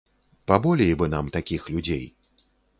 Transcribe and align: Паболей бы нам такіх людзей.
Паболей 0.51 0.95
бы 1.03 1.11
нам 1.13 1.31
такіх 1.37 1.71
людзей. 1.77 2.05